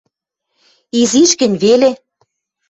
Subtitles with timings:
[0.99, 1.89] Изиш гӹнь веле...